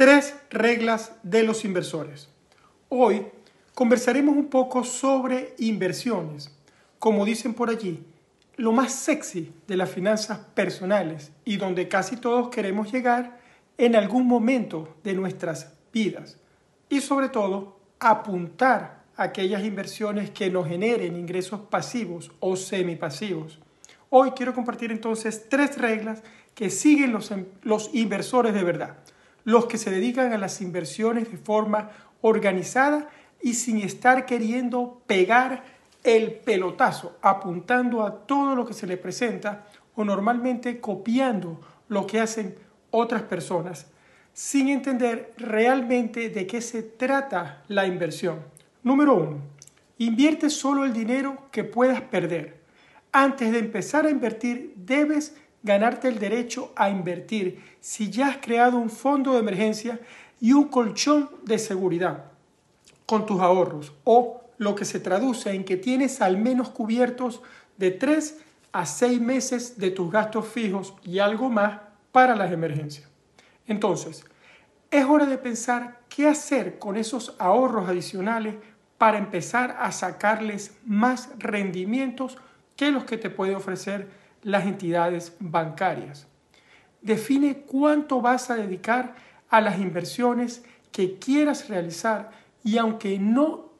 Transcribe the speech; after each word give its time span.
Tres 0.00 0.34
reglas 0.48 1.12
de 1.22 1.42
los 1.42 1.62
inversores. 1.66 2.30
Hoy 2.88 3.26
conversaremos 3.74 4.34
un 4.34 4.46
poco 4.46 4.82
sobre 4.82 5.54
inversiones. 5.58 6.56
Como 6.98 7.26
dicen 7.26 7.52
por 7.52 7.68
allí, 7.68 8.02
lo 8.56 8.72
más 8.72 8.94
sexy 8.94 9.52
de 9.66 9.76
las 9.76 9.90
finanzas 9.90 10.38
personales 10.54 11.32
y 11.44 11.58
donde 11.58 11.86
casi 11.86 12.16
todos 12.16 12.48
queremos 12.48 12.90
llegar 12.90 13.40
en 13.76 13.94
algún 13.94 14.26
momento 14.26 14.96
de 15.04 15.12
nuestras 15.12 15.74
vidas. 15.92 16.38
Y 16.88 17.02
sobre 17.02 17.28
todo, 17.28 17.76
apuntar 17.98 19.02
a 19.18 19.24
aquellas 19.24 19.62
inversiones 19.64 20.30
que 20.30 20.48
nos 20.48 20.66
generen 20.66 21.14
ingresos 21.14 21.60
pasivos 21.68 22.32
o 22.40 22.56
semipasivos. 22.56 23.58
Hoy 24.08 24.30
quiero 24.30 24.54
compartir 24.54 24.92
entonces 24.92 25.46
tres 25.50 25.76
reglas 25.76 26.22
que 26.54 26.70
siguen 26.70 27.12
los, 27.12 27.30
los 27.64 27.90
inversores 27.92 28.54
de 28.54 28.64
verdad 28.64 28.96
los 29.50 29.66
que 29.66 29.78
se 29.78 29.90
dedican 29.90 30.32
a 30.32 30.38
las 30.38 30.60
inversiones 30.60 31.30
de 31.30 31.36
forma 31.36 31.90
organizada 32.20 33.08
y 33.42 33.54
sin 33.54 33.78
estar 33.78 34.24
queriendo 34.24 35.02
pegar 35.06 35.64
el 36.04 36.32
pelotazo, 36.32 37.18
apuntando 37.20 38.04
a 38.04 38.26
todo 38.26 38.54
lo 38.54 38.64
que 38.64 38.74
se 38.74 38.86
le 38.86 38.96
presenta 38.96 39.66
o 39.96 40.04
normalmente 40.04 40.80
copiando 40.80 41.60
lo 41.88 42.06
que 42.06 42.20
hacen 42.20 42.54
otras 42.90 43.22
personas, 43.22 43.90
sin 44.32 44.68
entender 44.68 45.32
realmente 45.36 46.30
de 46.30 46.46
qué 46.46 46.60
se 46.60 46.82
trata 46.82 47.64
la 47.66 47.86
inversión. 47.86 48.38
Número 48.84 49.14
uno, 49.14 49.38
invierte 49.98 50.48
solo 50.48 50.84
el 50.84 50.92
dinero 50.92 51.48
que 51.50 51.64
puedas 51.64 52.00
perder. 52.02 52.60
Antes 53.10 53.50
de 53.50 53.58
empezar 53.58 54.06
a 54.06 54.10
invertir, 54.10 54.74
debes 54.76 55.34
ganarte 55.62 56.08
el 56.08 56.18
derecho 56.18 56.72
a 56.76 56.90
invertir 56.90 57.62
si 57.80 58.10
ya 58.10 58.28
has 58.28 58.36
creado 58.38 58.78
un 58.78 58.90
fondo 58.90 59.32
de 59.32 59.40
emergencia 59.40 60.00
y 60.40 60.52
un 60.52 60.68
colchón 60.68 61.30
de 61.44 61.58
seguridad 61.58 62.24
con 63.06 63.26
tus 63.26 63.40
ahorros 63.40 63.92
o 64.04 64.40
lo 64.58 64.74
que 64.74 64.84
se 64.84 65.00
traduce 65.00 65.52
en 65.52 65.64
que 65.64 65.76
tienes 65.76 66.20
al 66.20 66.36
menos 66.36 66.70
cubiertos 66.70 67.42
de 67.76 67.90
3 67.90 68.38
a 68.72 68.86
6 68.86 69.20
meses 69.20 69.78
de 69.78 69.90
tus 69.90 70.10
gastos 70.10 70.46
fijos 70.46 70.94
y 71.02 71.18
algo 71.18 71.50
más 71.50 71.80
para 72.12 72.36
las 72.36 72.52
emergencias. 72.52 73.08
Entonces, 73.66 74.24
es 74.90 75.04
hora 75.04 75.26
de 75.26 75.38
pensar 75.38 76.00
qué 76.08 76.26
hacer 76.26 76.78
con 76.78 76.96
esos 76.96 77.34
ahorros 77.38 77.88
adicionales 77.88 78.56
para 78.98 79.18
empezar 79.18 79.76
a 79.80 79.92
sacarles 79.92 80.76
más 80.84 81.30
rendimientos 81.38 82.36
que 82.76 82.90
los 82.90 83.04
que 83.04 83.16
te 83.16 83.30
puede 83.30 83.54
ofrecer 83.54 84.19
las 84.42 84.66
entidades 84.66 85.36
bancarias. 85.38 86.26
Define 87.02 87.58
cuánto 87.58 88.20
vas 88.20 88.50
a 88.50 88.56
dedicar 88.56 89.14
a 89.48 89.60
las 89.60 89.78
inversiones 89.78 90.64
que 90.92 91.18
quieras 91.18 91.68
realizar 91.68 92.30
y 92.62 92.78
aunque 92.78 93.18
no 93.18 93.70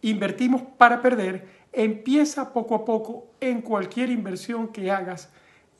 invertimos 0.00 0.62
para 0.78 1.02
perder, 1.02 1.46
empieza 1.72 2.52
poco 2.52 2.74
a 2.74 2.84
poco 2.84 3.26
en 3.40 3.62
cualquier 3.62 4.10
inversión 4.10 4.68
que 4.68 4.90
hagas 4.90 5.30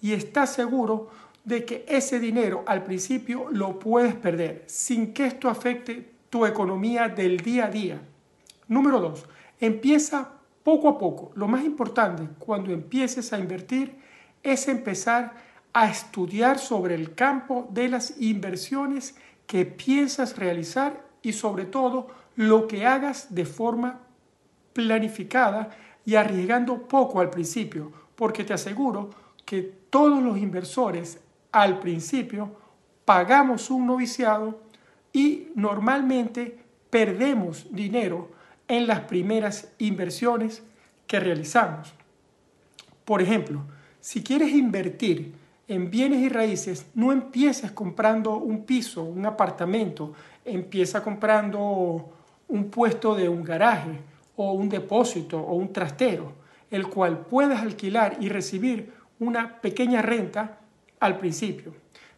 y 0.00 0.12
estás 0.12 0.52
seguro 0.52 1.10
de 1.44 1.64
que 1.64 1.84
ese 1.88 2.20
dinero 2.20 2.62
al 2.66 2.84
principio 2.84 3.48
lo 3.50 3.78
puedes 3.78 4.14
perder 4.14 4.64
sin 4.66 5.12
que 5.12 5.26
esto 5.26 5.48
afecte 5.48 6.12
tu 6.30 6.46
economía 6.46 7.08
del 7.08 7.38
día 7.38 7.66
a 7.66 7.70
día. 7.70 8.00
Número 8.68 9.00
dos, 9.00 9.26
empieza 9.60 10.30
poco 10.62 10.88
a 10.88 10.98
poco. 10.98 11.32
Lo 11.34 11.48
más 11.48 11.64
importante 11.64 12.28
cuando 12.38 12.72
empieces 12.72 13.32
a 13.32 13.38
invertir 13.38 13.96
es 14.42 14.68
empezar 14.68 15.34
a 15.72 15.88
estudiar 15.88 16.58
sobre 16.58 16.94
el 16.94 17.14
campo 17.14 17.68
de 17.70 17.88
las 17.88 18.20
inversiones 18.20 19.14
que 19.46 19.64
piensas 19.64 20.36
realizar 20.36 21.04
y 21.22 21.32
sobre 21.32 21.64
todo 21.64 22.08
lo 22.36 22.66
que 22.66 22.86
hagas 22.86 23.34
de 23.34 23.44
forma 23.44 24.00
planificada 24.72 25.70
y 26.04 26.14
arriesgando 26.16 26.88
poco 26.88 27.20
al 27.20 27.30
principio, 27.30 27.92
porque 28.16 28.44
te 28.44 28.52
aseguro 28.52 29.10
que 29.44 29.62
todos 29.90 30.22
los 30.22 30.38
inversores 30.38 31.20
al 31.52 31.78
principio 31.78 32.56
pagamos 33.04 33.70
un 33.70 33.86
noviciado 33.86 34.62
y 35.12 35.48
normalmente 35.54 36.58
perdemos 36.90 37.66
dinero 37.70 38.30
en 38.68 38.86
las 38.86 39.00
primeras 39.00 39.72
inversiones 39.78 40.62
que 41.06 41.20
realizamos. 41.20 41.92
Por 43.04 43.20
ejemplo, 43.20 43.62
si 44.02 44.24
quieres 44.24 44.50
invertir 44.50 45.32
en 45.68 45.88
bienes 45.88 46.22
y 46.22 46.28
raíces, 46.28 46.86
no 46.94 47.12
empieces 47.12 47.70
comprando 47.70 48.34
un 48.34 48.64
piso, 48.64 49.04
un 49.04 49.24
apartamento, 49.24 50.12
empieza 50.44 51.04
comprando 51.04 52.10
un 52.48 52.64
puesto 52.68 53.14
de 53.14 53.28
un 53.28 53.44
garaje 53.44 54.00
o 54.34 54.54
un 54.54 54.68
depósito 54.68 55.38
o 55.38 55.54
un 55.54 55.72
trastero, 55.72 56.32
el 56.68 56.88
cual 56.88 57.20
puedes 57.20 57.60
alquilar 57.60 58.16
y 58.18 58.28
recibir 58.28 58.92
una 59.20 59.60
pequeña 59.60 60.02
renta 60.02 60.58
al 60.98 61.16
principio. 61.18 61.72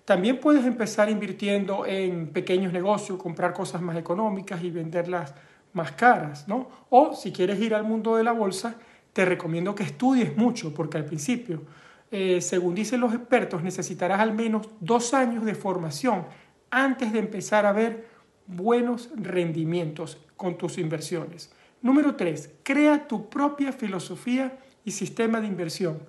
También 0.07 0.41
puedes 0.41 0.65
empezar 0.65 1.11
invirtiendo 1.11 1.85
en 1.85 2.29
pequeños 2.29 2.73
negocios, 2.73 3.19
comprar 3.19 3.53
cosas 3.53 3.83
más 3.83 3.99
económicas 3.99 4.65
y 4.65 4.71
venderlas 4.71 5.35
más 5.75 5.93
caras, 5.93 6.49
¿no? 6.49 6.67
O 6.89 7.15
si 7.15 7.31
quieres 7.31 7.61
ir 7.61 7.75
al 7.75 7.85
mundo 7.85 8.17
de 8.17 8.25
la 8.25 8.33
bolsa, 8.33 8.77
te 9.15 9.25
recomiendo 9.25 9.75
que 9.75 9.85
estudies 9.85 10.37
mucho, 10.37 10.75
porque 10.75 10.99
al 10.99 11.07
principio, 11.07 11.63
eh, 12.11 12.41
según 12.41 12.75
dicen 12.75 13.01
los 13.01 13.15
expertos, 13.15 13.63
necesitarás 13.63 14.21
al 14.21 14.35
menos 14.35 14.69
dos 14.81 15.15
años 15.15 15.45
de 15.45 15.55
formación 15.55 16.27
antes 16.71 17.13
de 17.13 17.21
empezar 17.21 17.65
a 17.65 17.73
ver 17.73 18.09
buenos 18.47 19.11
rendimientos 19.15 20.19
con 20.37 20.59
tus 20.59 20.79
inversiones. 20.79 21.53
Número 21.81 22.17
tres, 22.17 22.51
crea 22.65 23.07
tu 23.07 23.31
propia 23.31 23.73
filosofía 23.73 24.59
y 24.85 24.91
sistema 24.91 25.41
de 25.41 25.47
inversión. 25.47 26.01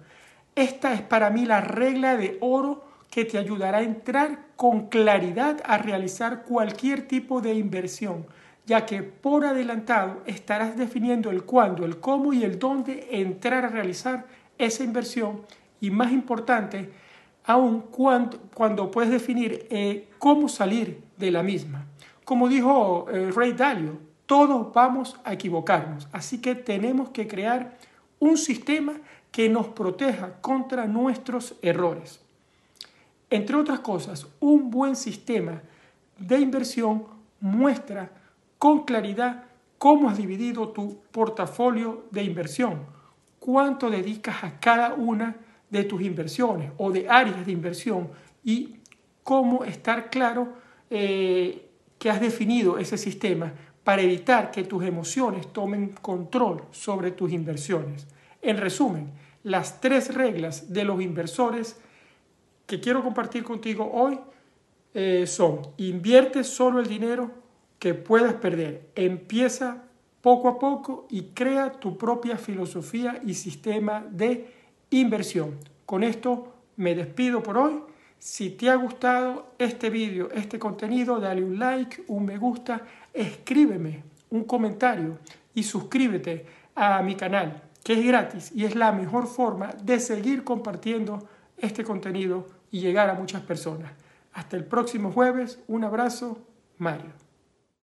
Esta 0.55 0.93
es 0.93 1.01
para 1.01 1.29
mí 1.29 1.45
la 1.45 1.61
regla 1.61 2.17
de 2.17 2.37
oro 2.41 2.85
que 3.11 3.23
te 3.23 3.37
ayudará 3.37 3.77
a 3.77 3.83
entrar 3.83 4.47
con 4.55 4.87
claridad 4.87 5.61
a 5.65 5.77
realizar 5.77 6.43
cualquier 6.43 7.07
tipo 7.07 7.39
de 7.39 7.53
inversión 7.53 8.25
ya 8.65 8.85
que 8.85 9.03
por 9.03 9.45
adelantado 9.45 10.21
estarás 10.25 10.77
definiendo 10.77 11.29
el 11.29 11.43
cuándo, 11.43 11.85
el 11.85 11.99
cómo 11.99 12.33
y 12.33 12.43
el 12.43 12.57
dónde 12.57 13.07
entrar 13.11 13.65
a 13.65 13.69
realizar 13.69 14.25
esa 14.57 14.83
inversión 14.83 15.41
y 15.79 15.91
más 15.91 16.11
importante, 16.11 16.91
aún 17.43 17.81
cuando, 17.81 18.39
cuando 18.53 18.89
puedes 18.89 19.11
definir 19.11 19.67
eh, 19.69 20.09
cómo 20.17 20.49
salir 20.49 21.03
de 21.17 21.31
la 21.31 21.43
misma. 21.43 21.85
Como 22.23 22.49
dijo 22.49 23.07
eh, 23.11 23.31
Rey 23.31 23.53
Dalio, 23.53 23.99
todos 24.25 24.73
vamos 24.73 25.19
a 25.23 25.33
equivocarnos, 25.33 26.07
así 26.11 26.41
que 26.41 26.55
tenemos 26.55 27.09
que 27.09 27.27
crear 27.27 27.77
un 28.19 28.37
sistema 28.37 28.93
que 29.31 29.47
nos 29.49 29.67
proteja 29.67 30.33
contra 30.41 30.87
nuestros 30.87 31.55
errores. 31.61 32.19
Entre 33.29 33.55
otras 33.55 33.81
cosas, 33.81 34.25
un 34.39 34.71
buen 34.71 34.95
sistema 34.95 35.61
de 36.17 36.39
inversión 36.39 37.05
muestra 37.39 38.09
con 38.65 38.81
claridad 38.81 39.43
cómo 39.77 40.09
has 40.09 40.17
dividido 40.17 40.69
tu 40.69 40.97
portafolio 41.11 42.05
de 42.09 42.23
inversión, 42.23 42.79
cuánto 43.37 43.91
dedicas 43.91 44.43
a 44.43 44.59
cada 44.59 44.95
una 44.95 45.35
de 45.69 45.83
tus 45.83 46.01
inversiones 46.01 46.71
o 46.79 46.91
de 46.91 47.07
áreas 47.07 47.45
de 47.45 47.51
inversión 47.51 48.09
y 48.43 48.77
cómo 49.21 49.63
estar 49.65 50.09
claro 50.09 50.53
eh, 50.89 51.69
que 51.99 52.09
has 52.09 52.19
definido 52.19 52.79
ese 52.79 52.97
sistema 52.97 53.53
para 53.83 54.01
evitar 54.01 54.49
que 54.49 54.63
tus 54.63 54.83
emociones 54.83 55.53
tomen 55.53 55.89
control 56.01 56.63
sobre 56.71 57.11
tus 57.11 57.31
inversiones. 57.33 58.07
En 58.41 58.57
resumen, 58.57 59.11
las 59.43 59.79
tres 59.79 60.11
reglas 60.11 60.73
de 60.73 60.85
los 60.85 60.99
inversores 61.03 61.79
que 62.65 62.79
quiero 62.79 63.03
compartir 63.03 63.43
contigo 63.43 63.91
hoy 63.93 64.19
eh, 64.95 65.27
son 65.27 65.61
invierte 65.77 66.43
solo 66.43 66.79
el 66.79 66.87
dinero 66.87 67.44
que 67.79 67.93
puedas 67.93 68.35
perder. 68.35 68.89
Empieza 68.95 69.83
poco 70.21 70.47
a 70.47 70.57
poco 70.57 71.07
y 71.09 71.33
crea 71.33 71.73
tu 71.73 71.97
propia 71.97 72.37
filosofía 72.37 73.21
y 73.23 73.35
sistema 73.35 74.05
de 74.09 74.49
inversión. 74.89 75.59
Con 75.85 76.03
esto 76.03 76.53
me 76.77 76.95
despido 76.95 77.43
por 77.43 77.57
hoy. 77.57 77.79
Si 78.17 78.49
te 78.51 78.69
ha 78.69 78.75
gustado 78.75 79.53
este 79.59 79.89
vídeo, 79.89 80.29
este 80.31 80.57
contenido, 80.57 81.19
dale 81.19 81.43
un 81.43 81.59
like, 81.59 82.05
un 82.07 82.25
me 82.25 82.37
gusta, 82.37 82.81
escríbeme 83.13 84.03
un 84.31 84.45
comentario 84.45 85.19
y 85.53 85.63
suscríbete 85.63 86.45
a 86.75 87.01
mi 87.01 87.15
canal, 87.15 87.61
que 87.83 87.93
es 87.93 88.05
gratis 88.05 88.51
y 88.53 88.65
es 88.65 88.75
la 88.75 88.91
mejor 88.91 89.27
forma 89.27 89.73
de 89.83 89.99
seguir 89.99 90.43
compartiendo 90.43 91.27
este 91.57 91.83
contenido 91.83 92.47
y 92.71 92.79
llegar 92.79 93.09
a 93.09 93.13
muchas 93.13 93.41
personas. 93.43 93.91
Hasta 94.33 94.57
el 94.57 94.65
próximo 94.65 95.11
jueves, 95.11 95.59
un 95.67 95.83
abrazo, 95.83 96.39
Mario. 96.77 97.24